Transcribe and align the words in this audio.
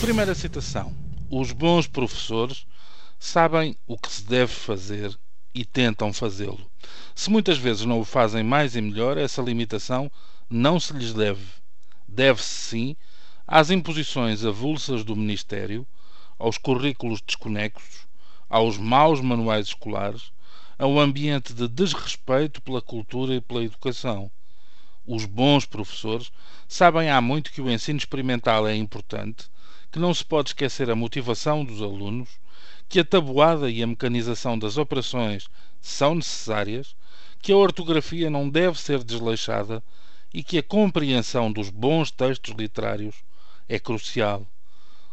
Primeira 0.00 0.32
citação. 0.32 0.94
Os 1.28 1.50
bons 1.50 1.88
professores 1.88 2.64
sabem 3.18 3.76
o 3.84 3.98
que 3.98 4.10
se 4.10 4.24
deve 4.24 4.52
fazer 4.52 5.18
e 5.52 5.64
tentam 5.64 6.12
fazê-lo. 6.12 6.70
Se 7.16 7.28
muitas 7.28 7.58
vezes 7.58 7.84
não 7.84 8.00
o 8.00 8.04
fazem 8.04 8.44
mais 8.44 8.76
e 8.76 8.80
melhor, 8.80 9.18
essa 9.18 9.42
limitação 9.42 10.10
não 10.48 10.78
se 10.78 10.92
lhes 10.92 11.12
deve. 11.12 11.44
Deve-se, 12.06 12.48
sim, 12.48 12.96
às 13.44 13.70
imposições 13.70 14.44
avulsas 14.44 15.02
do 15.02 15.16
Ministério, 15.16 15.84
aos 16.38 16.56
currículos 16.56 17.20
desconexos, 17.20 18.06
aos 18.48 18.78
maus 18.78 19.20
manuais 19.20 19.66
escolares, 19.66 20.30
ao 20.78 20.98
ambiente 20.98 21.52
de 21.52 21.66
desrespeito 21.66 22.62
pela 22.62 22.80
cultura 22.80 23.34
e 23.34 23.40
pela 23.40 23.64
educação. 23.64 24.30
Os 25.04 25.24
bons 25.24 25.66
professores 25.66 26.30
sabem 26.68 27.10
há 27.10 27.20
muito 27.20 27.50
que 27.50 27.60
o 27.60 27.68
ensino 27.68 27.98
experimental 27.98 28.66
é 28.68 28.76
importante, 28.76 29.50
que 29.90 29.98
não 29.98 30.12
se 30.12 30.24
pode 30.24 30.50
esquecer 30.50 30.90
a 30.90 30.96
motivação 30.96 31.64
dos 31.64 31.80
alunos, 31.80 32.28
que 32.88 33.00
a 33.00 33.04
tabuada 33.04 33.70
e 33.70 33.82
a 33.82 33.86
mecanização 33.86 34.58
das 34.58 34.76
operações 34.76 35.48
são 35.80 36.14
necessárias, 36.14 36.94
que 37.40 37.52
a 37.52 37.56
ortografia 37.56 38.28
não 38.28 38.48
deve 38.48 38.80
ser 38.80 39.02
desleixada 39.02 39.82
e 40.32 40.42
que 40.42 40.58
a 40.58 40.62
compreensão 40.62 41.50
dos 41.50 41.70
bons 41.70 42.10
textos 42.10 42.54
literários 42.56 43.16
é 43.68 43.78
crucial. 43.78 44.46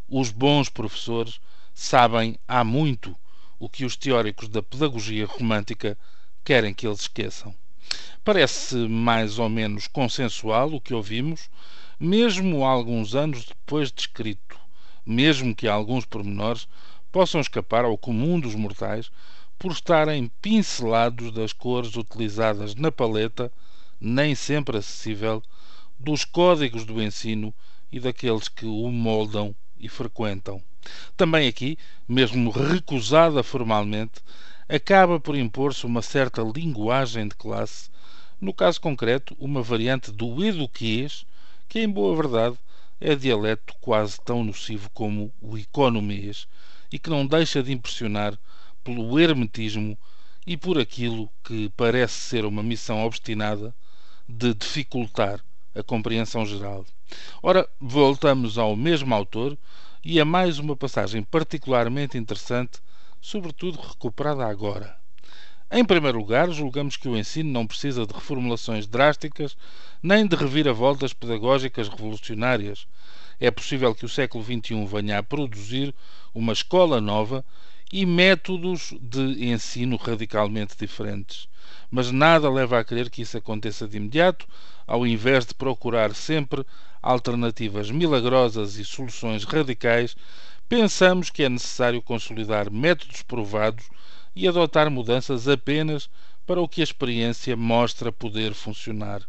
Os 0.09 0.31
bons 0.31 0.70
professores 0.70 1.39
sabem 1.73 2.37
há 2.48 2.63
muito 2.63 3.15
o 3.59 3.70
que 3.70 3.85
os 3.85 3.95
teóricos 3.95 4.49
da 4.49 4.62
pedagogia 4.62 5.26
romântica 5.26 5.98
querem 6.43 6.73
que 6.73 6.85
eles 6.85 7.01
esqueçam. 7.01 7.55
Parece 8.23 8.76
mais 8.76 9.40
ou 9.40 9.49
menos 9.49 9.87
consensual 9.87 10.73
o 10.73 10.81
que 10.81 10.93
ouvimos, 10.93 11.49
mesmo 11.99 12.65
alguns 12.65 13.15
anos 13.15 13.46
depois 13.46 13.91
de 13.91 14.01
escrito, 14.01 14.59
mesmo 15.05 15.55
que 15.55 15.67
alguns 15.67 16.05
pormenores 16.05 16.67
possam 17.11 17.39
escapar 17.39 17.85
ao 17.85 17.98
comum 17.98 18.39
dos 18.39 18.55
mortais 18.55 19.12
por 19.57 19.71
estarem 19.71 20.29
pincelados 20.41 21.31
das 21.31 21.53
cores 21.53 21.95
utilizadas 21.95 22.75
na 22.75 22.91
paleta, 22.91 23.51
nem 23.99 24.35
sempre 24.35 24.77
acessível, 24.77 25.41
dos 25.97 26.25
códigos 26.25 26.84
do 26.84 27.01
ensino 27.01 27.53
e 27.91 27.99
daqueles 27.99 28.49
que 28.49 28.65
o 28.65 28.91
moldam 28.91 29.55
e 29.79 29.87
frequentam. 29.87 30.62
Também 31.15 31.47
aqui, 31.47 31.77
mesmo 32.07 32.51
recusada 32.51 33.41
formalmente, 33.41 34.21
acaba 34.67 35.19
por 35.19 35.35
impor-se 35.35 35.85
uma 35.85 36.01
certa 36.01 36.41
linguagem 36.41 37.27
de 37.27 37.35
classe, 37.35 37.90
no 38.41 38.53
caso 38.53 38.81
concreto, 38.81 39.35
uma 39.40 39.62
variante 39.62 40.12
do 40.12 40.43
eduquês, 40.43 41.25
que, 41.69 41.79
em 41.79 41.90
boa 41.90 42.15
verdade, 42.15 42.57
é 42.99 43.15
dialeto 43.15 43.74
quase 43.82 44.20
tão 44.21 44.43
nocivo 44.43 44.90
como 44.93 45.34
o 45.41 45.57
economês 45.57 46.48
e 46.91 46.98
que 46.98 47.10
não 47.10 47.26
deixa 47.26 47.62
de 47.62 47.71
impressionar 47.71 48.37
pelo 48.84 49.20
hermetismo 49.20 49.98
e 50.46 50.55
por 50.55 50.77
aquilo 50.77 51.29
que 51.43 51.70
parece 51.76 52.13
ser 52.13 52.46
uma 52.46 52.63
missão 52.63 53.04
obstinada 53.04 53.76
de 54.27 54.54
dificultar 54.54 55.43
a 55.74 55.84
compreensão 55.84 56.46
geral. 56.46 56.85
Ora, 57.41 57.68
voltamos 57.79 58.57
ao 58.57 58.76
mesmo 58.76 59.13
autor 59.13 59.57
e 60.04 60.20
a 60.20 60.26
mais 60.26 60.59
uma 60.59 60.76
passagem 60.76 61.24
particularmente 61.24 62.18
interessante, 62.18 62.80
sobretudo 63.20 63.80
recuperada 63.80 64.46
agora. 64.46 65.04
Em 65.72 65.84
primeiro 65.84 66.19
lugar, 66.19 66.52
julgamos 66.52 66.96
que 66.96 67.09
o 67.09 67.18
ensino 67.18 67.52
não 67.52 67.66
precisa 67.66 68.06
de 68.06 68.13
reformulações 68.13 68.86
drásticas 68.86 69.58
nem 70.02 70.28
de 70.28 70.36
reviravoltas 70.36 71.12
pedagógicas 71.12 71.90
revolucionárias. 71.90 72.88
É 73.40 73.50
possível 73.50 73.94
que 73.96 74.06
o 74.06 74.09
século 74.09 74.44
XXI 74.44 74.86
venha 74.86 75.18
a 75.18 75.24
produzir 75.24 75.94
uma 76.36 76.54
escola 76.54 77.02
nova 77.02 77.44
e 77.92 78.06
métodos 78.06 78.94
de 79.02 79.50
ensino 79.50 79.98
radicalmente 79.98 80.78
diferentes. 80.78 81.48
Mas 81.90 82.12
nada 82.12 82.48
leva 82.48 82.80
a 82.80 82.84
crer 82.84 83.09
que 83.09 83.24
isso 83.24 83.36
aconteça 83.36 83.88
de 83.88 83.98
imediato, 83.98 84.48
ao 84.86 85.06
invés 85.06 85.48
de 85.48 85.56
procurar 85.56 86.14
sempre 86.14 86.64
alternativas 87.02 87.90
milagrosas 87.90 88.75
e 88.75 88.86
soluções 88.86 89.44
radicais, 89.44 90.16
pensamos 90.70 91.31
que 91.31 91.44
é 91.44 91.50
necessário 91.50 92.04
consolidar 92.04 92.72
métodos 92.72 93.24
provados 93.24 93.86
e 94.35 94.47
adotar 94.47 94.90
mudanças 94.91 95.47
apenas 95.47 96.09
para 96.46 96.62
o 96.62 96.68
que 96.68 96.81
a 96.81 96.84
experiência 96.84 97.56
mostra 97.56 98.12
poder 98.12 98.53
funcionar. 98.53 99.22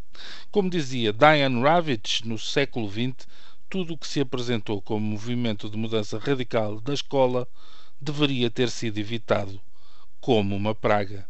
Como 0.50 0.68
dizia 0.68 1.12
Diane 1.12 1.62
Ravitch 1.62 2.22
no 2.22 2.38
século 2.38 2.90
XX, 2.90 3.26
tudo 3.68 3.94
o 3.94 3.98
que 3.98 4.06
se 4.06 4.20
apresentou 4.20 4.82
como 4.82 5.06
movimento 5.06 5.70
de 5.70 5.76
mudança 5.76 6.18
radical 6.18 6.80
da 6.80 6.92
escola 6.92 7.48
deveria 8.00 8.50
ter 8.50 8.68
sido 8.70 8.98
evitado 8.98 9.60
como 10.20 10.54
uma 10.54 10.74
praga. 10.74 11.26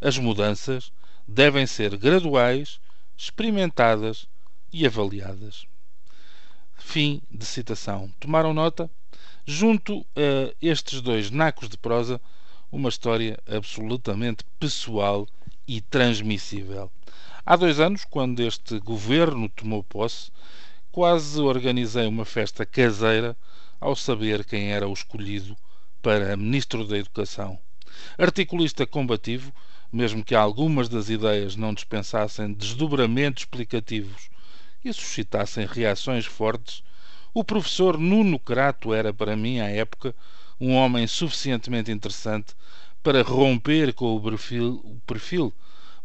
As 0.00 0.16
mudanças 0.18 0.92
devem 1.26 1.66
ser 1.66 1.96
graduais, 1.96 2.80
experimentadas 3.16 4.26
e 4.72 4.86
avaliadas. 4.86 5.66
Fim 6.76 7.20
de 7.30 7.44
citação. 7.44 8.10
Tomaram 8.20 8.54
nota? 8.54 8.90
Junto 9.44 10.04
a 10.14 10.54
estes 10.60 11.00
dois 11.00 11.30
nacos 11.30 11.68
de 11.68 11.76
prosa, 11.76 12.20
uma 12.70 12.88
história 12.88 13.38
absolutamente 13.46 14.44
pessoal 14.58 15.26
e 15.66 15.80
transmissível. 15.80 16.90
Há 17.44 17.56
dois 17.56 17.78
anos, 17.78 18.04
quando 18.04 18.40
este 18.40 18.78
governo 18.80 19.48
tomou 19.48 19.84
posse, 19.84 20.30
quase 20.90 21.40
organizei 21.40 22.06
uma 22.06 22.24
festa 22.24 22.66
caseira 22.66 23.36
ao 23.80 23.94
saber 23.94 24.44
quem 24.44 24.72
era 24.72 24.88
o 24.88 24.92
escolhido 24.92 25.56
para 26.02 26.36
Ministro 26.36 26.86
da 26.86 26.98
Educação. 26.98 27.58
Articulista 28.18 28.86
combativo, 28.86 29.52
mesmo 29.92 30.24
que 30.24 30.34
algumas 30.34 30.88
das 30.88 31.08
ideias 31.08 31.56
não 31.56 31.72
dispensassem 31.72 32.52
desdobramentos 32.52 33.42
explicativos 33.42 34.28
e 34.84 34.92
suscitassem 34.92 35.66
reações 35.66 36.26
fortes, 36.26 36.82
o 37.32 37.44
professor 37.44 37.98
Nuno 37.98 38.38
Crato 38.38 38.94
era 38.94 39.12
para 39.12 39.36
mim, 39.36 39.60
à 39.60 39.68
época, 39.68 40.14
um 40.60 40.74
homem 40.74 41.06
suficientemente 41.06 41.90
interessante 41.90 42.54
para 43.02 43.22
romper 43.22 43.92
com 43.92 44.16
o 44.16 44.20
perfil, 44.20 44.80
o 44.84 45.00
perfil 45.06 45.52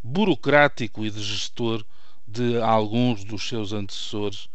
burocrático 0.04 1.06
e 1.06 1.10
de 1.10 1.24
gestor 1.24 1.86
de 2.28 2.62
alguns 2.62 3.24
dos 3.24 3.48
seus 3.48 3.74
antecessores 3.74 4.50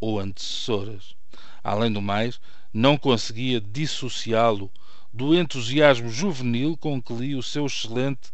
ou 0.00 0.20
antecessoras. 0.20 1.14
Além 1.62 1.92
do 1.92 2.00
mais, 2.00 2.40
não 2.72 2.96
conseguia 2.96 3.60
dissociá-lo 3.60 4.70
do 5.12 5.34
entusiasmo 5.34 6.10
juvenil 6.10 6.76
com 6.76 7.00
que 7.00 7.12
lia 7.12 7.38
o 7.38 7.42
seu 7.42 7.66
excelente 7.66 8.30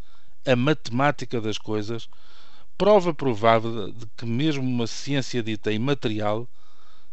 A 0.46 0.56
Matemática 0.56 1.40
das 1.40 1.56
Coisas, 1.56 2.08
prova 2.76 3.14
provável 3.14 3.92
de 3.92 4.06
que 4.16 4.26
mesmo 4.26 4.62
uma 4.62 4.86
ciência 4.86 5.42
dita 5.42 5.72
imaterial 5.72 6.48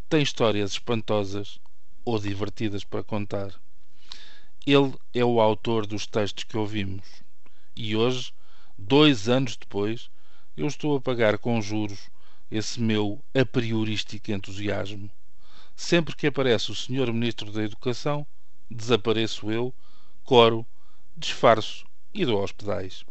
tem 0.09 0.21
histórias 0.21 0.71
espantosas 0.71 1.59
ou 2.03 2.19
divertidas 2.19 2.83
para 2.83 3.03
contar. 3.03 3.53
Ele 4.63 4.93
é 5.11 5.25
o 5.25 5.41
autor 5.41 5.87
dos 5.87 6.05
textos 6.05 6.43
que 6.43 6.55
ouvimos. 6.55 7.23
E 7.75 7.95
hoje, 7.95 8.31
dois 8.77 9.27
anos 9.27 9.57
depois, 9.57 10.07
eu 10.55 10.67
estou 10.67 10.95
a 10.95 11.01
pagar 11.01 11.39
com 11.39 11.59
juros 11.59 12.11
esse 12.51 12.79
meu 12.79 13.19
a 13.33 13.43
priorístico 13.43 14.31
entusiasmo. 14.31 15.09
Sempre 15.75 16.15
que 16.15 16.27
aparece 16.27 16.69
o 16.69 16.75
Sr. 16.75 17.11
Ministro 17.11 17.51
da 17.51 17.63
Educação, 17.63 18.23
desapareço 18.69 19.49
eu, 19.49 19.73
coro, 20.23 20.63
disfarço 21.17 21.83
e 22.13 22.23
dou 22.23 22.39
aos 22.39 22.51
pedais. 22.51 23.03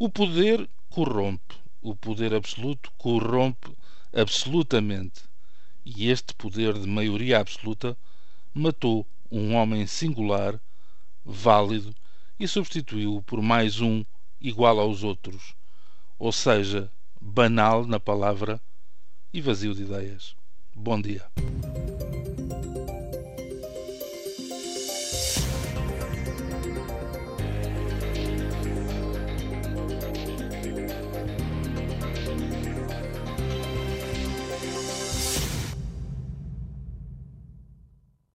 O 0.00 0.08
poder 0.08 0.68
corrompe, 0.90 1.54
o 1.80 1.94
poder 1.94 2.34
absoluto 2.34 2.90
corrompe 2.98 3.70
absolutamente. 4.12 5.22
E 5.84 6.10
este 6.10 6.34
poder 6.34 6.76
de 6.76 6.88
maioria 6.88 7.38
absoluta 7.38 7.96
matou 8.52 9.06
um 9.30 9.54
homem 9.54 9.86
singular 9.86 10.60
válido 11.24 11.94
e 12.38 12.46
substituiu-o 12.46 13.22
por 13.22 13.42
mais 13.42 13.80
um 13.80 14.04
igual 14.40 14.78
aos 14.78 15.02
outros, 15.02 15.54
ou 16.18 16.32
seja, 16.32 16.90
banal 17.20 17.86
na 17.86 17.98
palavra 17.98 18.60
e 19.32 19.40
vazio 19.40 19.74
de 19.74 19.82
ideias. 19.82 20.34
Bom 20.74 21.00
dia. 21.00 21.24